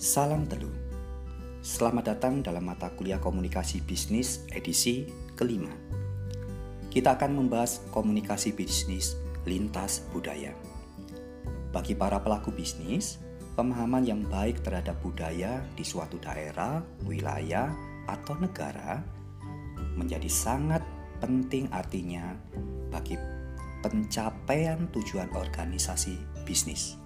[0.00, 0.72] Salam Telu.
[1.60, 5.04] Selamat datang dalam mata kuliah komunikasi bisnis edisi
[5.36, 5.68] kelima.
[6.88, 10.56] Kita akan membahas komunikasi bisnis lintas budaya.
[11.68, 13.20] Bagi para pelaku bisnis,
[13.60, 17.68] pemahaman yang baik terhadap budaya di suatu daerah, wilayah,
[18.08, 19.04] atau negara
[20.00, 20.80] menjadi sangat
[21.20, 22.40] penting artinya
[22.88, 23.20] bagi
[23.84, 26.16] pencapaian tujuan organisasi
[26.48, 26.96] bisnis.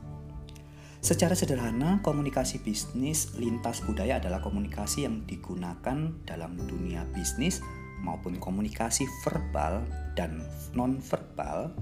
[1.05, 7.61] Secara sederhana, komunikasi bisnis lintas budaya adalah komunikasi yang digunakan dalam dunia bisnis
[8.01, 9.85] maupun komunikasi verbal
[10.17, 10.41] dan
[10.73, 11.77] non-verbal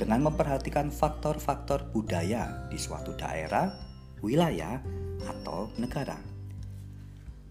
[0.00, 3.76] dengan memperhatikan faktor-faktor budaya di suatu daerah,
[4.24, 4.80] wilayah,
[5.28, 6.16] atau negara.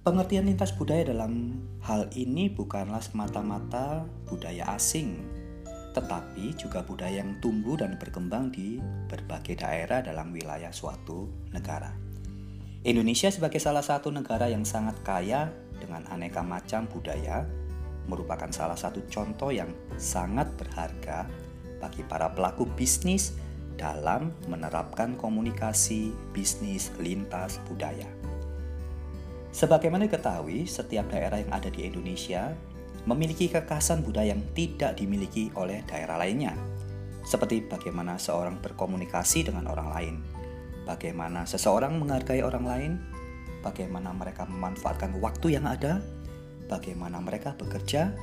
[0.01, 5.21] Pengertian lintas budaya dalam hal ini bukanlah semata-mata budaya asing
[5.95, 11.95] tetapi juga budaya yang tumbuh dan berkembang di berbagai daerah dalam wilayah suatu negara.
[12.83, 17.47] Indonesia sebagai salah satu negara yang sangat kaya dengan aneka macam budaya
[18.05, 21.25] merupakan salah satu contoh yang sangat berharga
[21.81, 23.33] bagi para pelaku bisnis
[23.79, 28.07] dalam menerapkan komunikasi bisnis lintas budaya.
[29.55, 32.51] Sebagaimana diketahui, setiap daerah yang ada di Indonesia
[33.05, 36.57] memiliki kekhasan budaya yang tidak dimiliki oleh daerah lainnya.
[37.25, 40.15] Seperti bagaimana seorang berkomunikasi dengan orang lain,
[40.85, 42.91] bagaimana seseorang menghargai orang lain,
[43.65, 46.01] bagaimana mereka memanfaatkan waktu yang ada,
[46.69, 48.13] bagaimana mereka bekerja,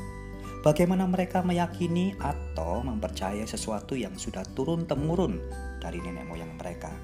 [0.62, 5.42] bagaimana mereka meyakini atau mempercayai sesuatu yang sudah turun-temurun
[5.82, 6.94] dari nenek moyang mereka,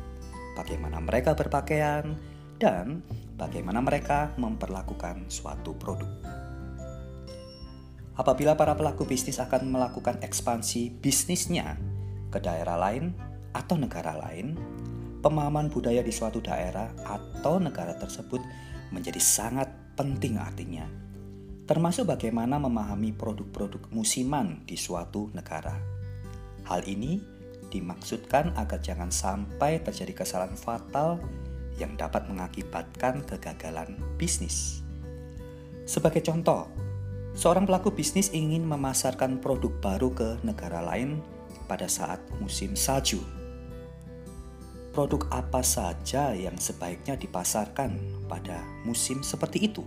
[0.54, 2.14] bagaimana mereka berpakaian,
[2.62, 3.02] dan
[3.34, 6.37] bagaimana mereka memperlakukan suatu produk.
[8.18, 11.78] Apabila para pelaku bisnis akan melakukan ekspansi bisnisnya
[12.34, 13.14] ke daerah lain
[13.54, 14.58] atau negara lain,
[15.22, 18.42] pemahaman budaya di suatu daerah atau negara tersebut
[18.90, 20.90] menjadi sangat penting artinya,
[21.70, 25.78] termasuk bagaimana memahami produk-produk musiman di suatu negara.
[26.66, 27.22] Hal ini
[27.70, 31.22] dimaksudkan agar jangan sampai terjadi kesalahan fatal
[31.78, 34.82] yang dapat mengakibatkan kegagalan bisnis.
[35.86, 36.87] Sebagai contoh,
[37.38, 41.22] Seorang pelaku bisnis ingin memasarkan produk baru ke negara lain
[41.70, 43.22] pada saat musim salju.
[44.90, 47.94] Produk apa saja yang sebaiknya dipasarkan
[48.26, 49.86] pada musim seperti itu?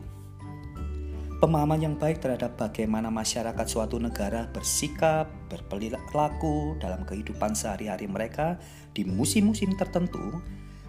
[1.44, 8.63] Pemahaman yang baik terhadap bagaimana masyarakat suatu negara bersikap, berperilaku dalam kehidupan sehari-hari mereka
[8.95, 10.40] di musim-musim tertentu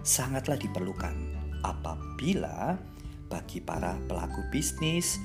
[0.07, 1.19] sangatlah diperlukan
[1.67, 2.79] apabila
[3.27, 5.19] bagi para pelaku bisnis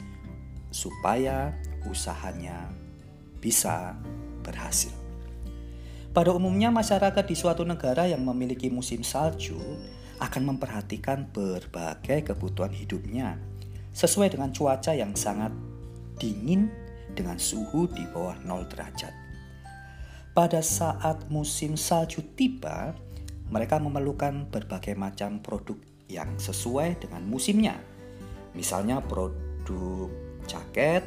[0.71, 1.55] supaya
[1.87, 2.71] usahanya
[3.39, 3.95] bisa
[4.43, 4.93] berhasil.
[6.11, 9.59] Pada umumnya, masyarakat di suatu negara yang memiliki musim salju
[10.17, 13.37] akan memperhatikan berbagai kebutuhan hidupnya
[13.93, 15.53] sesuai dengan cuaca yang sangat
[16.17, 16.73] dingin
[17.13, 19.13] dengan suhu di bawah 0 derajat.
[20.33, 22.93] Pada saat musim salju tiba,
[23.49, 25.77] mereka memerlukan berbagai macam produk
[26.09, 27.77] yang sesuai dengan musimnya.
[28.53, 31.03] Misalnya produk jaket,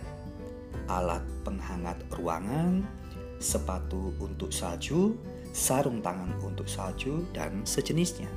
[0.86, 2.84] alat penghangat ruangan,
[3.40, 5.16] sepatu untuk salju,
[5.50, 8.28] sarung tangan untuk salju, dan sejenisnya.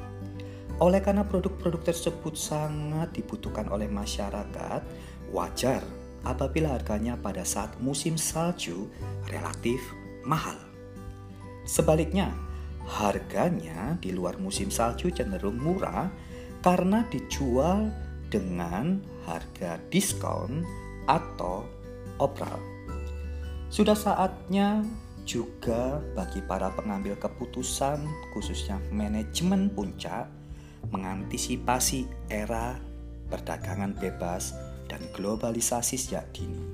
[0.82, 4.82] Oleh karena produk-produk tersebut sangat dibutuhkan oleh masyarakat,
[5.30, 5.84] wajar
[6.24, 8.90] apabila harganya pada saat musim salju
[9.30, 9.80] relatif
[10.26, 10.58] mahal.
[11.68, 12.32] Sebaliknya,
[12.84, 16.12] harganya di luar musim salju cenderung murah
[16.64, 17.92] karena dijual
[18.28, 20.64] dengan harga diskon
[21.08, 21.66] atau
[22.22, 22.60] opral.
[23.74, 24.86] Sudah saatnya
[25.24, 28.04] juga bagi para pengambil keputusan,
[28.36, 30.30] khususnya manajemen puncak,
[30.92, 32.78] mengantisipasi era
[33.32, 34.54] perdagangan bebas
[34.92, 36.70] dan globalisasi sejak dini.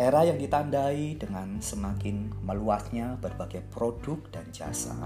[0.00, 4.96] Era yang ditandai dengan semakin meluasnya berbagai produk dan jasa,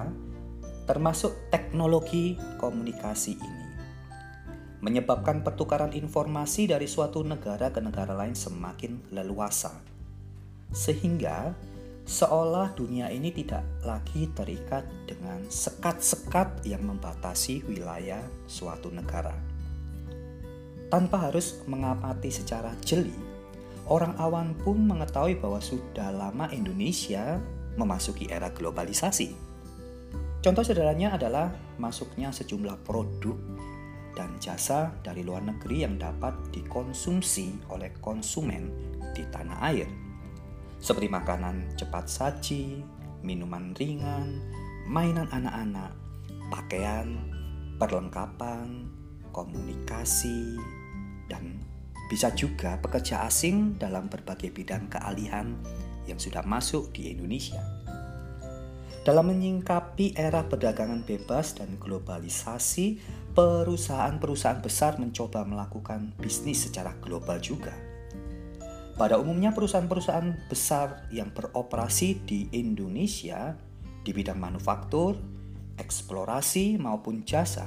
[0.87, 3.64] termasuk teknologi komunikasi ini
[4.85, 9.73] menyebabkan pertukaran informasi dari suatu negara ke negara lain semakin leluasa.
[10.77, 11.57] Sehingga
[12.05, 19.33] seolah dunia ini tidak lagi terikat dengan sekat-sekat yang membatasi wilayah suatu negara.
[20.93, 23.17] Tanpa harus mengamati secara jeli,
[23.89, 27.41] orang awam pun mengetahui bahwa sudah lama Indonesia
[27.81, 29.33] memasuki era globalisasi.
[30.45, 33.33] Contoh sederhananya adalah masuknya sejumlah produk
[34.45, 38.69] jasa dari luar negeri yang dapat dikonsumsi oleh konsumen
[39.17, 39.89] di tanah air,
[40.77, 42.85] seperti makanan cepat saji,
[43.25, 44.45] minuman ringan,
[44.85, 45.97] mainan anak-anak,
[46.53, 47.25] pakaian,
[47.81, 48.85] perlengkapan,
[49.33, 50.61] komunikasi,
[51.33, 51.65] dan
[52.13, 55.57] bisa juga pekerja asing dalam berbagai bidang keahlian
[56.05, 57.65] yang sudah masuk di Indonesia.
[59.05, 63.01] Dalam menyingkapi era perdagangan bebas dan globalisasi,
[63.35, 67.75] perusahaan-perusahaan besar mencoba melakukan bisnis secara global juga.
[68.95, 73.59] Pada umumnya perusahaan-perusahaan besar yang beroperasi di Indonesia
[74.07, 75.19] di bidang manufaktur,
[75.83, 77.67] eksplorasi maupun jasa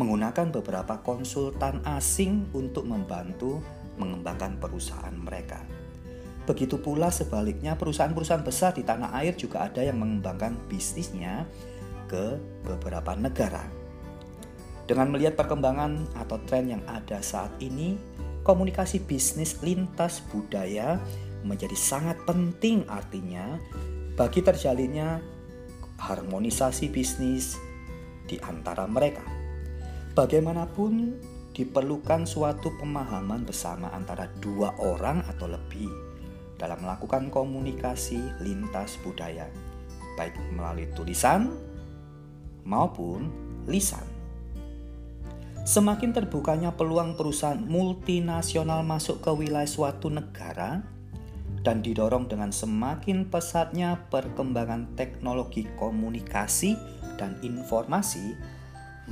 [0.00, 3.60] menggunakan beberapa konsultan asing untuk membantu
[4.00, 5.60] mengembangkan perusahaan mereka.
[6.48, 11.44] Begitu pula sebaliknya perusahaan-perusahaan besar di tanah air juga ada yang mengembangkan bisnisnya
[12.08, 13.79] ke beberapa negara.
[14.90, 17.94] Dengan melihat perkembangan atau tren yang ada saat ini,
[18.42, 20.98] komunikasi bisnis lintas budaya
[21.46, 23.54] menjadi sangat penting artinya
[24.18, 25.22] bagi terjalinnya
[25.94, 27.54] harmonisasi bisnis
[28.26, 29.22] di antara mereka.
[30.18, 31.22] Bagaimanapun
[31.54, 35.86] diperlukan suatu pemahaman bersama antara dua orang atau lebih
[36.58, 39.46] dalam melakukan komunikasi lintas budaya,
[40.18, 41.46] baik melalui tulisan
[42.66, 43.30] maupun
[43.70, 44.09] lisan.
[45.60, 50.80] Semakin terbukanya peluang perusahaan multinasional masuk ke wilayah suatu negara
[51.60, 56.80] dan didorong dengan semakin pesatnya perkembangan teknologi komunikasi
[57.20, 58.32] dan informasi,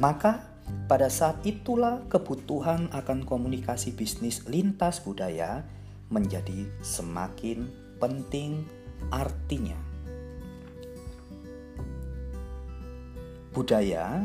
[0.00, 0.40] maka
[0.88, 5.68] pada saat itulah kebutuhan akan komunikasi bisnis lintas budaya
[6.08, 7.68] menjadi semakin
[8.00, 8.64] penting
[9.12, 9.76] artinya.
[13.52, 14.24] Budaya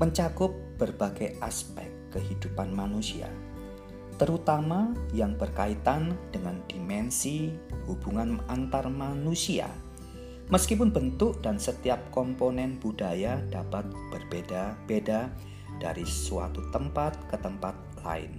[0.00, 3.28] mencakup berbagai aspek kehidupan manusia,
[4.20, 7.52] terutama yang berkaitan dengan dimensi
[7.88, 9.68] hubungan antar manusia.
[10.52, 15.32] Meskipun bentuk dan setiap komponen budaya dapat berbeda-beda
[15.80, 17.72] dari suatu tempat ke tempat
[18.04, 18.36] lain.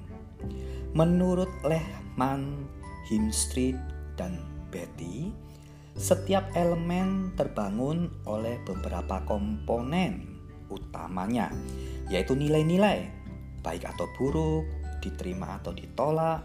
[0.94, 2.70] Menurut Lehman,
[3.10, 3.80] Himstreet,
[4.14, 4.38] dan
[4.70, 5.34] Betty,
[5.98, 10.33] setiap elemen terbangun oleh beberapa komponen
[10.74, 11.54] utamanya,
[12.10, 13.10] yaitu nilai-nilai,
[13.62, 14.66] baik atau buruk,
[15.00, 16.42] diterima atau ditolak,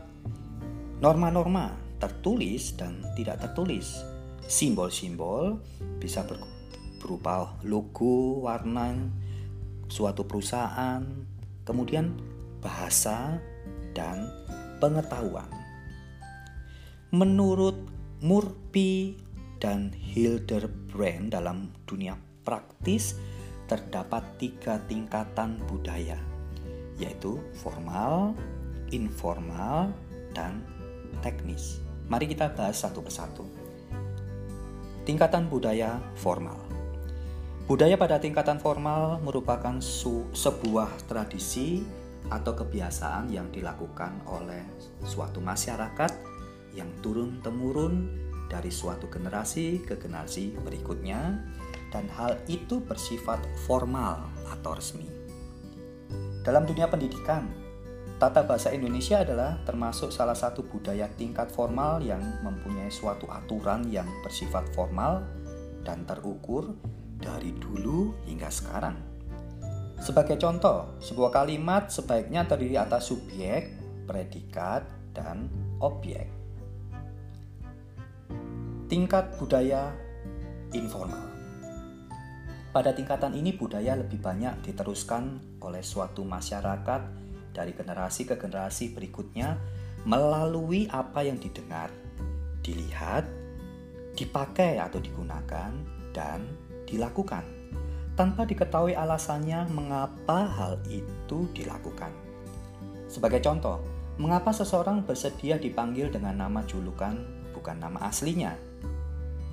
[0.99, 4.03] norma-norma tertulis dan tidak tertulis,
[4.47, 5.59] simbol-simbol
[5.99, 6.27] bisa
[6.99, 8.95] berupa logo, warna
[9.89, 11.03] suatu perusahaan,
[11.65, 12.15] kemudian
[12.61, 13.39] bahasa
[13.95, 14.29] dan
[14.79, 15.49] pengetahuan.
[17.15, 17.79] Menurut
[18.21, 19.17] Murphy
[19.63, 23.17] dan Hilderbrand dalam dunia praktis
[23.69, 26.17] terdapat tiga tingkatan budaya,
[26.97, 28.33] yaitu formal,
[28.91, 29.93] informal,
[30.33, 30.65] dan
[31.21, 31.85] teknis.
[32.09, 33.45] Mari kita bahas satu persatu.
[35.05, 36.57] Tingkatan budaya formal.
[37.69, 39.77] Budaya pada tingkatan formal merupakan
[40.33, 41.85] sebuah tradisi
[42.33, 44.65] atau kebiasaan yang dilakukan oleh
[45.05, 46.13] suatu masyarakat
[46.73, 48.09] yang turun-temurun
[48.49, 51.45] dari suatu generasi ke generasi berikutnya
[51.89, 55.09] dan hal itu bersifat formal atau resmi.
[56.45, 57.49] Dalam dunia pendidikan,
[58.17, 64.09] tata bahasa Indonesia adalah termasuk salah satu budaya tingkat formal yang mempunyai suatu aturan yang
[64.25, 65.25] bersifat formal
[65.85, 66.73] dan terukur
[67.19, 68.97] dari dulu hingga sekarang.
[69.99, 73.75] Sebagai contoh, sebuah kalimat sebaiknya terdiri atas subjek,
[74.07, 75.51] predikat, dan
[75.83, 76.31] objek.
[78.87, 79.91] Tingkat budaya
[80.73, 81.38] informal.
[82.69, 87.01] Pada tingkatan ini budaya lebih banyak diteruskan oleh suatu masyarakat
[87.57, 89.57] dari generasi ke generasi berikutnya
[90.05, 91.89] melalui apa yang didengar,
[92.61, 93.25] dilihat,
[94.15, 95.73] dipakai atau digunakan,
[96.13, 96.45] dan
[96.85, 97.45] dilakukan
[98.19, 102.11] tanpa diketahui alasannya mengapa hal itu dilakukan.
[103.07, 103.81] Sebagai contoh,
[104.19, 107.15] mengapa seseorang bersedia dipanggil dengan nama julukan
[107.55, 108.68] bukan nama aslinya?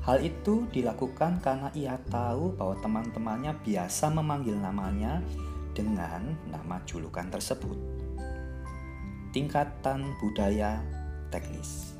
[0.05, 5.19] Hal itu dilakukan karena ia tahu bahwa teman-temannya biasa memanggil namanya
[5.73, 7.73] dengan nama julukan tersebut.
[9.33, 10.79] Tingkatan budaya
[11.33, 11.97] teknis.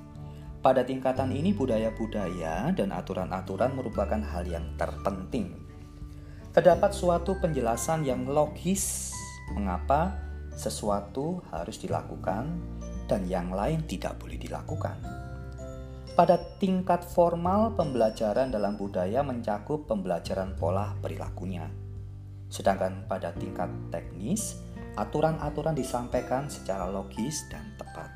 [0.61, 5.65] Pada tingkatan ini budaya-budaya dan aturan-aturan merupakan hal yang terpenting
[6.55, 9.11] Terdapat suatu penjelasan yang logis
[9.51, 10.15] mengapa
[10.55, 12.47] sesuatu harus dilakukan
[13.11, 14.95] dan yang lain tidak boleh dilakukan.
[16.15, 21.67] Pada tingkat formal, pembelajaran dalam budaya mencakup pembelajaran pola perilakunya.
[22.47, 24.63] Sedangkan pada tingkat teknis,
[24.95, 28.07] aturan-aturan disampaikan secara logis dan tepat.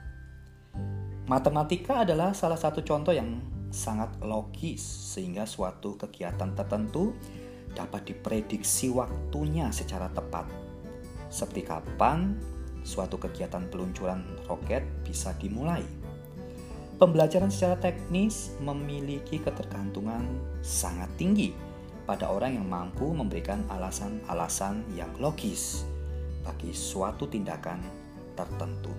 [1.27, 7.11] Matematika adalah salah satu contoh yang sangat logis, sehingga suatu kegiatan tertentu
[7.75, 10.47] dapat diprediksi waktunya secara tepat.
[11.29, 12.41] seperti kapan
[12.81, 15.98] suatu kegiatan peluncuran roket bisa dimulai.
[16.99, 20.27] Pembelajaran secara teknis memiliki ketergantungan
[20.59, 21.55] sangat tinggi
[22.03, 25.87] pada orang yang mampu memberikan alasan-alasan yang logis
[26.43, 27.79] bagi suatu tindakan
[28.35, 28.91] tertentu.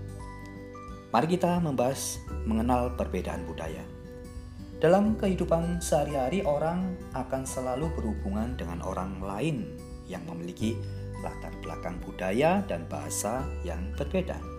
[1.12, 2.16] Mari kita membahas
[2.48, 3.84] mengenal perbedaan budaya.
[4.80, 9.76] Dalam kehidupan sehari-hari, orang akan selalu berhubungan dengan orang lain
[10.08, 10.72] yang memiliki
[11.20, 14.49] latar belakang budaya dan bahasa yang berbeda.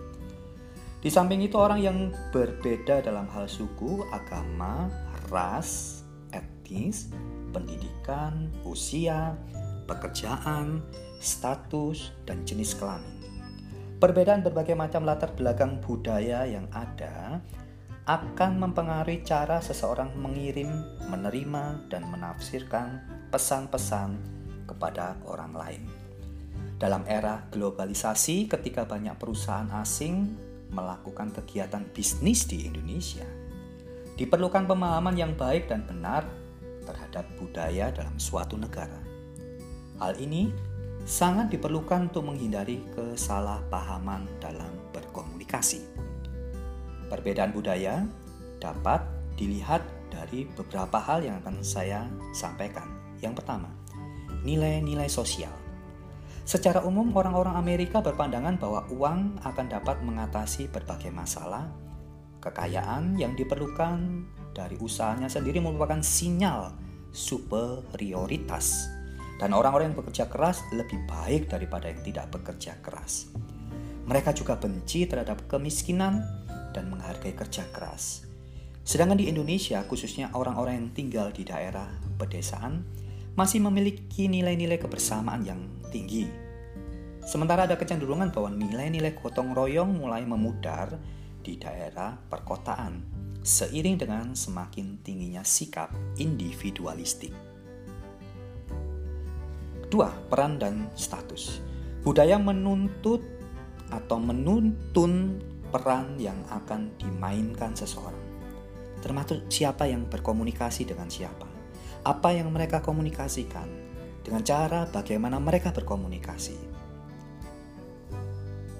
[1.02, 4.86] Di samping itu, orang yang berbeda dalam hal suku, agama,
[5.34, 7.10] ras, etnis,
[7.50, 9.34] pendidikan, usia,
[9.90, 10.78] pekerjaan,
[11.18, 13.18] status, dan jenis kelamin.
[13.98, 17.42] Perbedaan berbagai macam latar belakang budaya yang ada
[18.06, 20.70] akan mempengaruhi cara seseorang mengirim,
[21.10, 23.02] menerima, dan menafsirkan
[23.34, 24.18] pesan-pesan
[24.70, 25.82] kepada orang lain.
[26.78, 30.34] Dalam era globalisasi, ketika banyak perusahaan asing
[30.72, 33.28] melakukan kegiatan bisnis di Indonesia,
[34.16, 36.24] diperlukan pemahaman yang baik dan benar
[36.82, 38.98] terhadap budaya dalam suatu negara.
[40.02, 40.50] Hal ini
[41.06, 45.84] sangat diperlukan untuk menghindari kesalahpahaman dalam berkomunikasi.
[47.06, 48.02] Perbedaan budaya
[48.58, 49.04] dapat
[49.36, 52.88] dilihat dari beberapa hal yang akan saya sampaikan.
[53.22, 53.70] Yang pertama,
[54.42, 55.61] nilai-nilai sosial.
[56.42, 61.70] Secara umum, orang-orang Amerika berpandangan bahwa uang akan dapat mengatasi berbagai masalah.
[62.42, 66.74] Kekayaan yang diperlukan dari usahanya sendiri merupakan sinyal
[67.14, 68.90] superioritas,
[69.38, 73.30] dan orang-orang yang bekerja keras lebih baik daripada yang tidak bekerja keras.
[74.08, 76.24] Mereka juga benci terhadap kemiskinan
[76.74, 78.26] dan menghargai kerja keras.
[78.82, 81.86] Sedangkan di Indonesia, khususnya orang-orang yang tinggal di daerah
[82.18, 82.82] pedesaan,
[83.32, 86.28] masih memiliki nilai-nilai kebersamaan yang tinggi.
[87.22, 90.98] Sementara ada kecenderungan bahwa nilai-nilai gotong royong mulai memudar
[91.42, 93.02] di daerah perkotaan,
[93.40, 97.34] seiring dengan semakin tingginya sikap individualistik.
[99.86, 101.60] Dua, peran dan status.
[102.02, 103.22] Budaya menuntut
[103.92, 108.18] atau menuntun peran yang akan dimainkan seseorang,
[109.04, 111.51] termasuk siapa yang berkomunikasi dengan siapa,
[112.02, 113.66] apa yang mereka komunikasikan,
[114.22, 116.58] dengan cara bagaimana mereka berkomunikasi.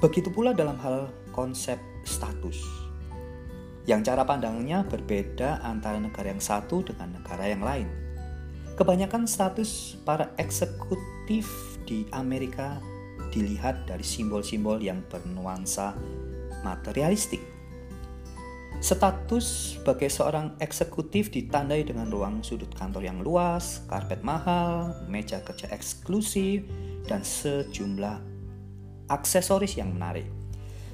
[0.03, 2.59] Begitu pula dalam hal konsep status,
[3.87, 7.87] yang cara pandangnya berbeda antara negara yang satu dengan negara yang lain.
[8.73, 11.47] Kebanyakan status para eksekutif
[11.87, 12.81] di Amerika
[13.31, 15.95] dilihat dari simbol-simbol yang bernuansa
[16.65, 17.52] materialistik.
[18.83, 25.71] Status sebagai seorang eksekutif ditandai dengan ruang sudut kantor yang luas, karpet mahal, meja kerja
[25.71, 26.67] eksklusif,
[27.07, 28.19] dan sejumlah
[29.07, 30.27] aksesoris yang menarik.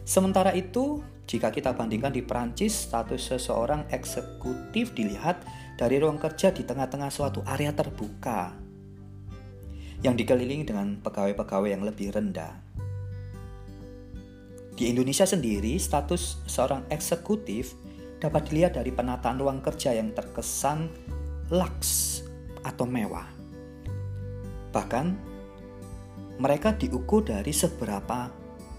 [0.05, 5.41] Sementara itu, jika kita bandingkan di Prancis, status seseorang eksekutif dilihat
[5.81, 8.53] dari ruang kerja di tengah-tengah suatu area terbuka
[10.05, 12.68] yang dikelilingi dengan pegawai-pegawai yang lebih rendah
[14.79, 17.75] di Indonesia sendiri, status seorang eksekutif
[18.23, 20.87] dapat dilihat dari penataan ruang kerja yang terkesan
[21.51, 22.23] laks
[22.63, 23.27] atau mewah.
[24.71, 25.07] Bahkan,
[26.39, 28.31] mereka diukur dari seberapa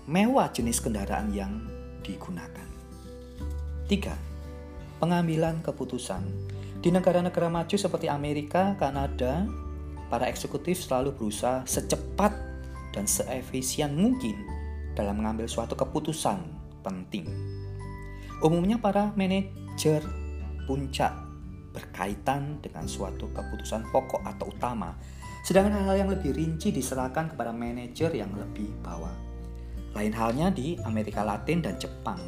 [0.08, 1.68] mewah jenis kendaraan yang
[2.00, 2.68] digunakan.
[3.92, 5.04] 3.
[5.04, 6.24] Pengambilan keputusan.
[6.80, 9.44] Di negara-negara maju seperti Amerika, Kanada,
[10.08, 12.32] para eksekutif selalu berusaha secepat
[12.96, 14.59] dan seefisien mungkin
[14.94, 16.42] dalam mengambil suatu keputusan
[16.82, 17.28] penting.
[18.40, 20.00] Umumnya para manajer
[20.64, 21.12] puncak
[21.76, 24.96] berkaitan dengan suatu keputusan pokok atau utama,
[25.46, 29.14] sedangkan hal-hal yang lebih rinci diserahkan kepada manajer yang lebih bawah.
[29.98, 32.22] Lain halnya di Amerika Latin dan Jepang.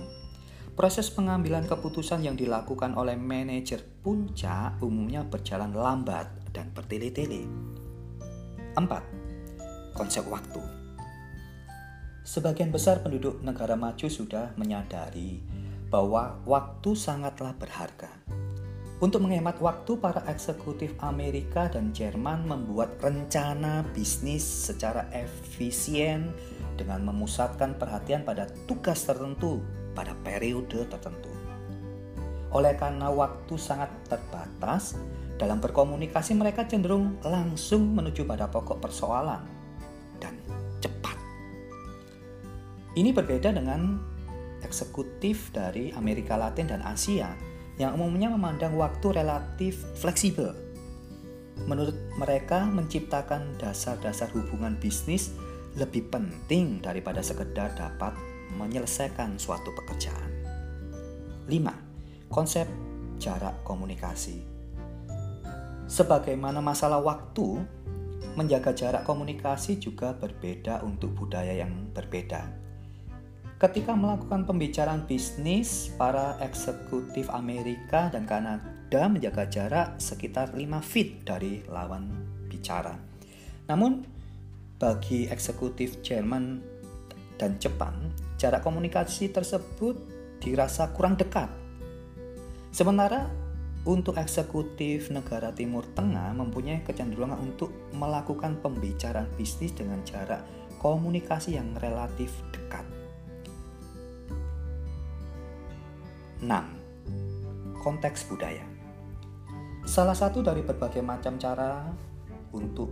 [0.72, 7.46] Proses pengambilan keputusan yang dilakukan oleh manajer puncak umumnya berjalan lambat dan bertele-tele.
[8.74, 8.88] 4.
[9.94, 10.81] Konsep waktu.
[12.22, 15.42] Sebagian besar penduduk negara maju sudah menyadari
[15.90, 18.14] bahwa waktu sangatlah berharga.
[19.02, 26.30] Untuk menghemat waktu, para eksekutif Amerika dan Jerman membuat rencana bisnis secara efisien
[26.78, 29.58] dengan memusatkan perhatian pada tugas tertentu
[29.98, 31.34] pada periode tertentu.
[32.54, 34.94] Oleh karena waktu sangat terbatas,
[35.42, 39.61] dalam berkomunikasi mereka cenderung langsung menuju pada pokok persoalan
[42.92, 43.96] Ini berbeda dengan
[44.68, 47.32] eksekutif dari Amerika Latin dan Asia
[47.80, 50.52] yang umumnya memandang waktu relatif fleksibel.
[51.72, 55.32] Menurut mereka, menciptakan dasar-dasar hubungan bisnis
[55.80, 58.12] lebih penting daripada sekedar dapat
[58.60, 60.32] menyelesaikan suatu pekerjaan.
[61.48, 62.28] 5.
[62.28, 62.68] Konsep
[63.22, 64.44] jarak komunikasi.
[65.88, 67.64] Sebagaimana masalah waktu,
[68.36, 72.71] menjaga jarak komunikasi juga berbeda untuk budaya yang berbeda.
[73.62, 81.62] Ketika melakukan pembicaraan bisnis, para eksekutif Amerika dan Kanada menjaga jarak sekitar 5 feet dari
[81.70, 82.10] lawan
[82.50, 82.98] bicara.
[83.70, 84.02] Namun,
[84.82, 86.58] bagi eksekutif Jerman
[87.38, 88.10] dan Jepang,
[88.42, 89.94] jarak komunikasi tersebut
[90.42, 91.54] dirasa kurang dekat.
[92.74, 93.30] Sementara
[93.86, 100.42] untuk eksekutif negara Timur Tengah mempunyai kecenderungan untuk melakukan pembicaraan bisnis dengan jarak
[100.82, 103.01] komunikasi yang relatif dekat.
[106.42, 106.50] 6.
[107.86, 108.66] Konteks budaya
[109.86, 111.86] Salah satu dari berbagai macam cara
[112.50, 112.90] untuk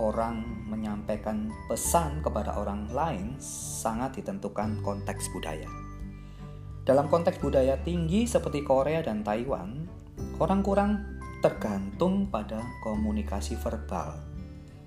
[0.00, 5.68] orang menyampaikan pesan kepada orang lain sangat ditentukan konteks budaya.
[6.80, 9.84] Dalam konteks budaya tinggi seperti Korea dan Taiwan,
[10.40, 10.90] orang kurang
[11.44, 14.16] tergantung pada komunikasi verbal,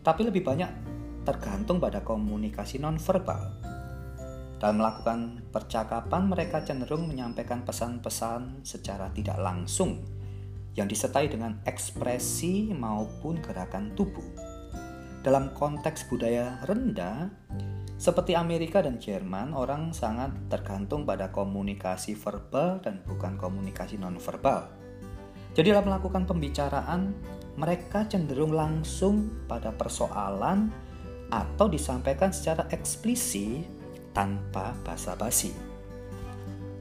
[0.01, 0.74] tapi lebih banyak
[1.22, 3.71] tergantung pada komunikasi nonverbal.
[4.62, 10.06] Dalam melakukan percakapan, mereka cenderung menyampaikan pesan-pesan secara tidak langsung
[10.77, 14.22] yang disertai dengan ekspresi maupun gerakan tubuh.
[15.25, 17.34] Dalam konteks budaya rendah,
[17.98, 24.70] seperti Amerika dan Jerman, orang sangat tergantung pada komunikasi verbal dan bukan komunikasi nonverbal.
[25.58, 27.18] Jadi dalam melakukan pembicaraan,
[27.58, 30.70] mereka cenderung langsung pada persoalan
[31.34, 33.81] atau disampaikan secara eksplisit
[34.12, 35.51] tanpa basa-basi.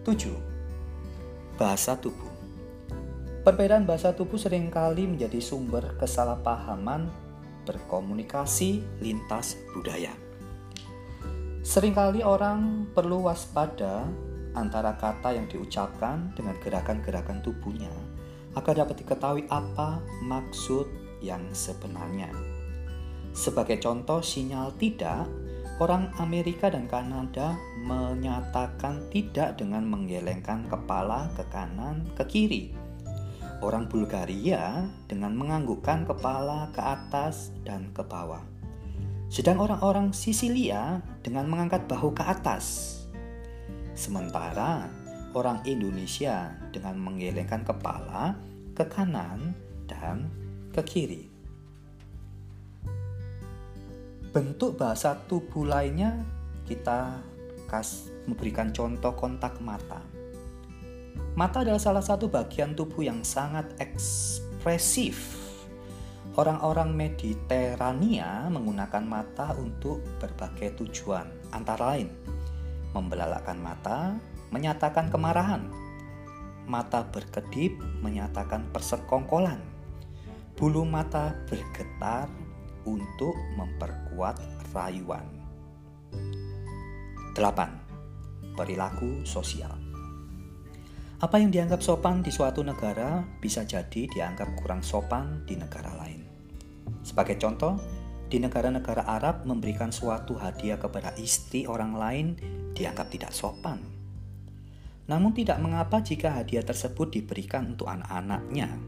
[0.07, 0.35] 7.
[1.59, 2.31] Bahasa tubuh
[3.41, 7.09] Perbedaan bahasa tubuh sering kali menjadi sumber kesalahpahaman
[7.65, 10.13] berkomunikasi lintas budaya.
[11.65, 14.05] Seringkali orang perlu waspada
[14.53, 17.93] antara kata yang diucapkan dengan gerakan-gerakan tubuhnya
[18.53, 20.85] agar dapat diketahui apa maksud
[21.25, 22.29] yang sebenarnya.
[23.31, 25.25] Sebagai contoh sinyal tidak,
[25.81, 32.65] orang Amerika dan Kanada menyatakan tidak dengan menggelengkan kepala ke kanan ke kiri.
[33.65, 38.61] Orang Bulgaria dengan menganggukkan kepala ke atas dan ke bawah
[39.31, 42.99] sedang orang-orang Sisilia dengan mengangkat bahu ke atas.
[43.95, 44.91] Sementara
[45.39, 48.35] orang Indonesia dengan menggelengkan kepala
[48.75, 49.55] ke kanan
[49.87, 50.27] dan
[50.75, 51.30] ke kiri.
[54.31, 56.23] Bentuk bahasa tubuh lainnya
[56.63, 57.19] kita
[57.67, 59.99] kas memberikan contoh kontak mata.
[61.35, 65.35] Mata adalah salah satu bagian tubuh yang sangat ekspresif.
[66.39, 72.15] Orang-orang Mediterania menggunakan mata untuk berbagai tujuan, antara lain
[72.95, 74.15] membelalakkan mata,
[74.55, 75.67] menyatakan kemarahan,
[76.71, 79.59] mata berkedip, menyatakan persekongkolan,
[80.55, 82.31] bulu mata bergetar
[82.87, 84.41] untuk memperkuat
[84.73, 85.27] rayuan.
[87.35, 88.55] 8.
[88.57, 89.91] Perilaku sosial
[91.21, 96.25] apa yang dianggap sopan di suatu negara bisa jadi dianggap kurang sopan di negara lain.
[97.05, 97.77] Sebagai contoh,
[98.33, 102.27] di negara-negara Arab memberikan suatu hadiah kepada istri orang lain
[102.73, 103.85] dianggap tidak sopan.
[105.13, 108.81] Namun tidak mengapa jika hadiah tersebut diberikan untuk anak-anaknya.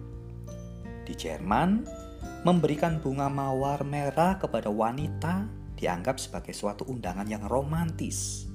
[1.05, 1.85] Di Jerman,
[2.43, 5.47] memberikan bunga mawar merah kepada wanita
[5.79, 8.51] dianggap sebagai suatu undangan yang romantis.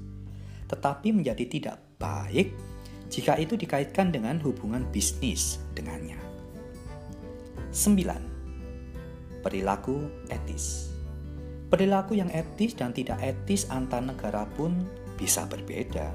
[0.68, 2.52] Tetapi menjadi tidak baik
[3.08, 6.20] jika itu dikaitkan dengan hubungan bisnis dengannya.
[7.72, 9.40] 9.
[9.40, 10.92] Perilaku etis.
[11.68, 14.84] Perilaku yang etis dan tidak etis antar negara pun
[15.16, 16.12] bisa berbeda.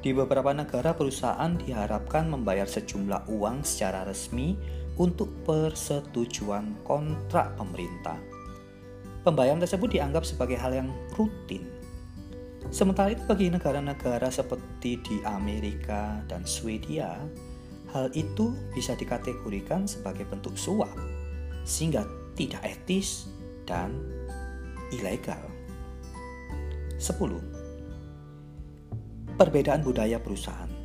[0.00, 4.56] Di beberapa negara perusahaan diharapkan membayar sejumlah uang secara resmi
[4.96, 8.16] untuk persetujuan kontrak pemerintah.
[9.22, 11.76] Pembayaran tersebut dianggap sebagai hal yang rutin
[12.74, 17.14] Sementara itu bagi negara-negara seperti di Amerika dan Swedia,
[17.94, 20.90] hal itu bisa dikategorikan sebagai bentuk suap,
[21.62, 22.02] sehingga
[22.34, 23.30] tidak etis
[23.70, 23.94] dan
[24.90, 25.46] ilegal.
[26.98, 27.14] 10.
[29.36, 30.75] Perbedaan budaya perusahaan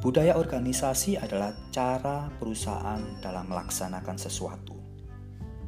[0.00, 4.72] Budaya organisasi adalah cara perusahaan dalam melaksanakan sesuatu.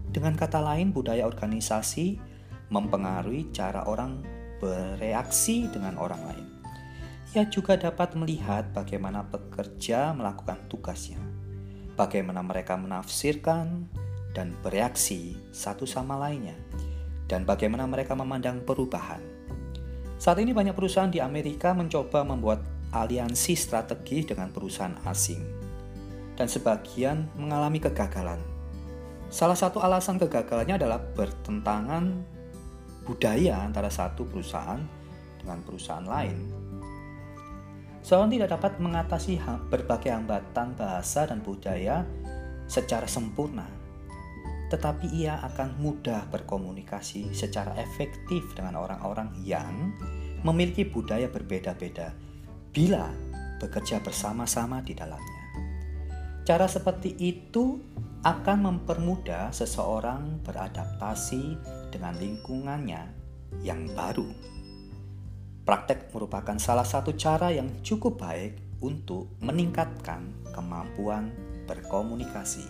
[0.09, 2.17] Dengan kata lain, budaya organisasi
[2.73, 4.25] mempengaruhi cara orang
[4.57, 6.47] bereaksi dengan orang lain.
[7.37, 11.21] Ia juga dapat melihat bagaimana pekerja melakukan tugasnya,
[11.93, 13.85] bagaimana mereka menafsirkan
[14.33, 16.57] dan bereaksi satu sama lainnya,
[17.29, 19.21] dan bagaimana mereka memandang perubahan.
[20.17, 25.43] Saat ini banyak perusahaan di Amerika mencoba membuat aliansi strategi dengan perusahaan asing
[26.37, 28.41] dan sebagian mengalami kegagalan.
[29.33, 32.05] Salah satu alasan kegagalannya adalah bertentangan
[33.09, 34.81] budaya antara satu perusahaan
[35.41, 36.37] dengan perusahaan lain.
[38.03, 39.39] Seorang tidak dapat mengatasi
[39.71, 42.03] berbagai hambatan bahasa dan budaya
[42.67, 43.65] secara sempurna,
[44.69, 49.95] tetapi ia akan mudah berkomunikasi secara efektif dengan orang-orang yang
[50.43, 52.32] memiliki budaya berbeda-beda
[52.73, 53.13] bila
[53.61, 55.45] bekerja bersama-sama di dalamnya.
[56.43, 57.79] Cara seperti itu
[58.27, 61.55] akan mempermudah seseorang beradaptasi
[61.95, 63.03] dengan lingkungannya
[63.63, 64.27] yang baru.
[65.63, 71.31] Praktek merupakan salah satu cara yang cukup baik untuk meningkatkan kemampuan
[71.71, 72.67] berkomunikasi.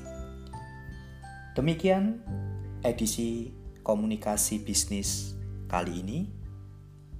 [1.57, 2.21] Demikian
[2.85, 5.33] edisi komunikasi bisnis
[5.69, 6.21] kali ini.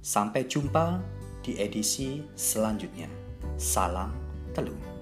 [0.03, 0.99] Sampai jumpa
[1.43, 3.11] di edisi selanjutnya.
[3.59, 4.15] Salam
[4.55, 4.92] telur.